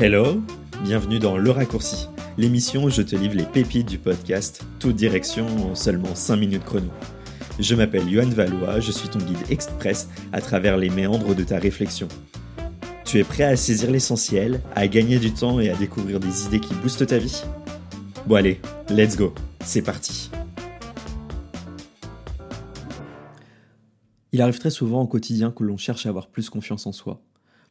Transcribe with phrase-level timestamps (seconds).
[0.00, 0.40] Hello,
[0.84, 2.06] bienvenue dans Le Raccourci,
[2.36, 6.62] l'émission où je te livre les pépites du podcast, toute direction en seulement 5 minutes
[6.62, 6.86] chrono.
[7.58, 11.58] Je m'appelle Yohan Valois, je suis ton guide express à travers les méandres de ta
[11.58, 12.06] réflexion.
[13.04, 16.60] Tu es prêt à saisir l'essentiel, à gagner du temps et à découvrir des idées
[16.60, 17.42] qui boostent ta vie?
[18.24, 18.60] Bon allez,
[18.90, 19.34] let's go,
[19.64, 20.30] c'est parti.
[24.30, 27.20] Il arrive très souvent au quotidien que l'on cherche à avoir plus confiance en soi.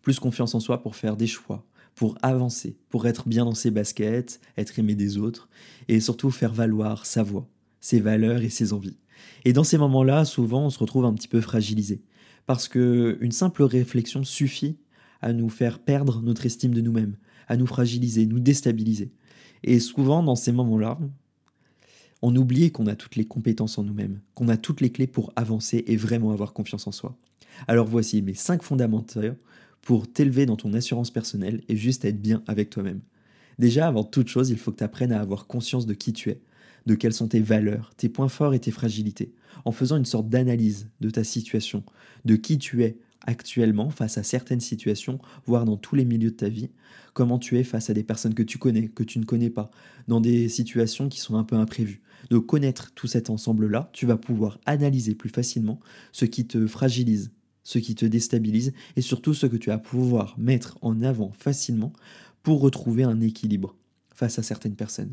[0.02, 1.64] Plus confiance en soi pour faire des choix,
[1.98, 5.50] pour avancer, pour être bien dans ses baskets, être aimé des autres,
[5.88, 7.50] et surtout faire valoir sa voix,
[7.82, 9.00] ses valeurs et ses envies.
[9.46, 12.04] Et dans ces moments-là, souvent, on se retrouve un petit peu fragilisé,
[12.46, 14.78] parce que une simple réflexion suffit
[15.22, 19.12] à nous faire perdre notre estime de nous-mêmes, à nous fragiliser, nous déstabiliser.
[19.64, 21.00] Et souvent, dans ces moments-là,
[22.22, 25.34] on oublie qu'on a toutes les compétences en nous-mêmes, qu'on a toutes les clés pour
[25.36, 27.18] avancer et vraiment avoir confiance en soi.
[27.68, 29.34] Alors voici mes cinq fondamentaux
[29.88, 33.00] pour t'élever dans ton assurance personnelle et juste être bien avec toi-même.
[33.58, 36.30] Déjà, avant toute chose, il faut que tu apprennes à avoir conscience de qui tu
[36.30, 36.42] es,
[36.88, 39.32] de quelles sont tes valeurs, tes points forts et tes fragilités,
[39.64, 41.86] en faisant une sorte d'analyse de ta situation,
[42.26, 46.36] de qui tu es actuellement face à certaines situations, voire dans tous les milieux de
[46.36, 46.70] ta vie,
[47.14, 49.72] comment tu es face à des personnes que tu connais, que tu ne connais pas,
[50.10, 52.02] dans des situations qui sont un peu imprévues.
[52.30, 55.80] De connaître tout cet ensemble-là, tu vas pouvoir analyser plus facilement
[56.12, 57.32] ce qui te fragilise,
[57.68, 61.92] ce qui te déstabilise et surtout ce que tu vas pouvoir mettre en avant facilement
[62.42, 63.76] pour retrouver un équilibre
[64.16, 65.12] face à certaines personnes.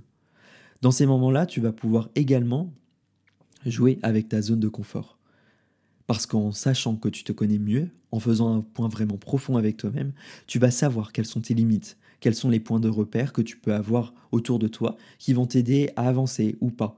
[0.81, 2.73] Dans ces moments-là, tu vas pouvoir également
[3.67, 5.19] jouer avec ta zone de confort.
[6.07, 9.77] Parce qu'en sachant que tu te connais mieux, en faisant un point vraiment profond avec
[9.77, 10.13] toi-même,
[10.47, 13.57] tu vas savoir quelles sont tes limites, quels sont les points de repère que tu
[13.57, 16.97] peux avoir autour de toi qui vont t'aider à avancer ou pas,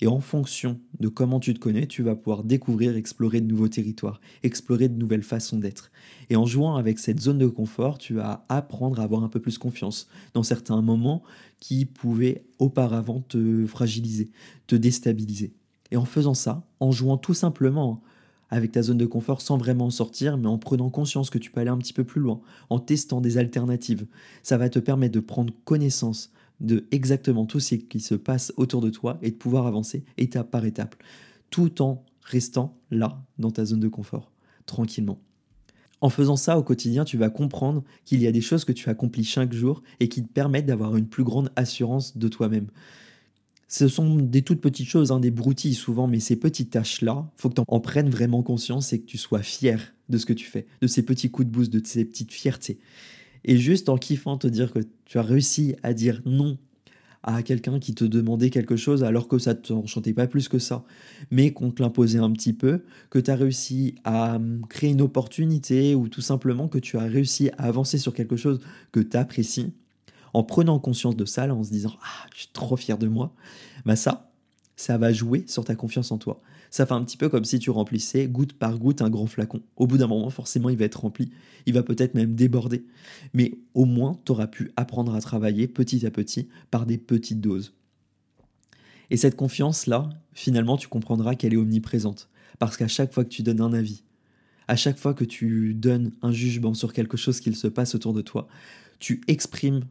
[0.00, 3.68] et en fonction de comment tu te connais, tu vas pouvoir découvrir, explorer de nouveaux
[3.68, 5.90] territoires, explorer de nouvelles façons d'être.
[6.30, 9.40] Et en jouant avec cette zone de confort, tu vas apprendre à avoir un peu
[9.40, 11.22] plus confiance dans certains moments
[11.58, 14.30] qui pouvaient auparavant te fragiliser,
[14.68, 15.52] te déstabiliser.
[15.90, 18.02] Et en faisant ça, en jouant tout simplement
[18.50, 21.50] avec ta zone de confort sans vraiment en sortir, mais en prenant conscience que tu
[21.50, 22.40] peux aller un petit peu plus loin,
[22.70, 24.06] en testant des alternatives,
[24.42, 28.80] ça va te permettre de prendre connaissance de exactement tout ce qui se passe autour
[28.80, 30.96] de toi et de pouvoir avancer étape par étape,
[31.50, 34.30] tout en restant là, dans ta zone de confort,
[34.66, 35.18] tranquillement.
[36.00, 38.88] En faisant ça au quotidien, tu vas comprendre qu'il y a des choses que tu
[38.88, 42.68] accomplis chaque jour et qui te permettent d'avoir une plus grande assurance de toi-même.
[43.66, 47.50] Ce sont des toutes petites choses, hein, des broutilles souvent, mais ces petites tâches-là, faut
[47.50, 50.46] que tu en prennes vraiment conscience et que tu sois fier de ce que tu
[50.46, 52.78] fais, de ces petits coups de boost, de ces petites fiertés.
[53.44, 56.58] Et juste en kiffant te dire que tu as réussi à dire non
[57.24, 60.58] à quelqu'un qui te demandait quelque chose alors que ça ne t'enchantait pas plus que
[60.58, 60.84] ça,
[61.30, 65.02] mais qu'on te l'imposait un petit peu, que tu as réussi à hum, créer une
[65.02, 68.60] opportunité ou tout simplement que tu as réussi à avancer sur quelque chose
[68.92, 69.72] que tu apprécies,
[70.32, 73.34] en prenant conscience de ça, en se disant Ah, je suis trop fier de moi,
[73.84, 74.27] bah ça,
[74.78, 76.40] ça va jouer sur ta confiance en toi.
[76.70, 79.60] Ça fait un petit peu comme si tu remplissais goutte par goutte un grand flacon.
[79.76, 81.32] Au bout d'un moment, forcément, il va être rempli.
[81.66, 82.84] Il va peut-être même déborder.
[83.34, 87.40] Mais au moins, tu auras pu apprendre à travailler petit à petit par des petites
[87.40, 87.74] doses.
[89.10, 92.28] Et cette confiance-là, finalement, tu comprendras qu'elle est omniprésente.
[92.60, 94.04] Parce qu'à chaque fois que tu donnes un avis,
[94.68, 98.12] à chaque fois que tu donnes un jugement sur quelque chose qu'il se passe autour
[98.12, 98.46] de toi,
[99.00, 99.86] tu exprimes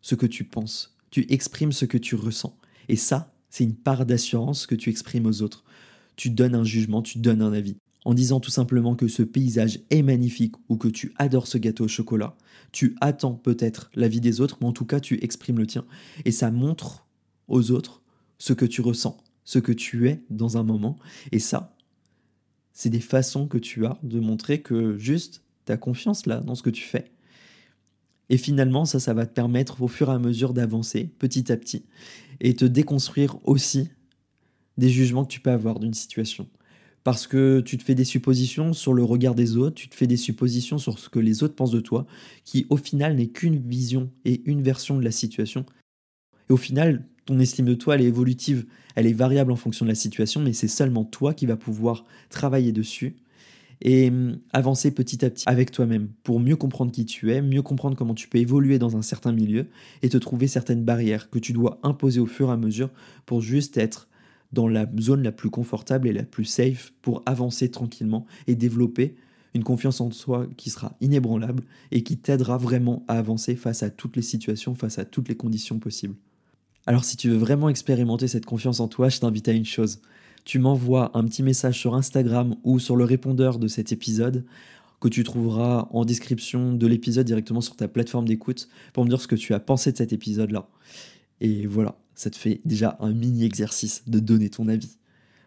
[0.00, 2.58] ce que tu penses, tu exprimes ce que tu ressens.
[2.88, 5.64] Et ça, c'est une part d'assurance que tu exprimes aux autres
[6.16, 7.76] tu donnes un jugement, tu donnes un avis.
[8.04, 11.84] En disant tout simplement que ce paysage est magnifique ou que tu adores ce gâteau
[11.84, 12.36] au chocolat,
[12.72, 15.86] tu attends peut-être l'avis des autres, mais en tout cas tu exprimes le tien.
[16.24, 17.06] Et ça montre
[17.48, 18.02] aux autres
[18.38, 20.98] ce que tu ressens, ce que tu es dans un moment.
[21.32, 21.76] Et ça,
[22.72, 26.54] c'est des façons que tu as de montrer que juste tu as confiance là dans
[26.54, 27.13] ce que tu fais.
[28.30, 31.84] Et finalement, ça, va te permettre au fur et à mesure d'avancer petit à petit
[32.40, 33.90] et te déconstruire aussi
[34.78, 36.48] des jugements que tu peux avoir d'une situation.
[37.04, 40.06] Parce que tu te fais des suppositions sur le regard des autres, tu te fais
[40.06, 42.06] des suppositions sur ce que les autres pensent de toi,
[42.44, 45.66] qui au final n'est qu'une vision et une version de la situation.
[46.48, 48.64] Et au final, ton estime de toi, elle est évolutive,
[48.94, 52.04] elle est variable en fonction de la situation, mais c'est seulement toi qui vas pouvoir
[52.30, 53.16] travailler dessus
[53.80, 57.62] et hum, avancer petit à petit avec toi-même pour mieux comprendre qui tu es, mieux
[57.62, 59.66] comprendre comment tu peux évoluer dans un certain milieu
[60.02, 62.90] et te trouver certaines barrières que tu dois imposer au fur et à mesure
[63.26, 64.08] pour juste être
[64.52, 69.16] dans la zone la plus confortable et la plus safe pour avancer tranquillement et développer
[69.54, 73.90] une confiance en soi qui sera inébranlable et qui t'aidera vraiment à avancer face à
[73.90, 76.16] toutes les situations, face à toutes les conditions possibles.
[76.86, 80.00] Alors si tu veux vraiment expérimenter cette confiance en toi, je t'invite à une chose.
[80.44, 84.44] Tu m'envoies un petit message sur Instagram ou sur le répondeur de cet épisode
[85.00, 89.20] que tu trouveras en description de l'épisode directement sur ta plateforme d'écoute pour me dire
[89.20, 90.68] ce que tu as pensé de cet épisode-là.
[91.40, 94.96] Et voilà, ça te fait déjà un mini exercice de donner ton avis.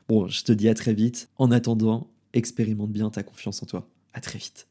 [0.07, 1.29] Bon, je te dis à très vite.
[1.37, 3.89] En attendant, expérimente bien ta confiance en toi.
[4.13, 4.67] À très vite.